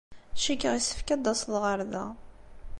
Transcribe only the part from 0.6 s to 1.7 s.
yessefk ad d-taseḍ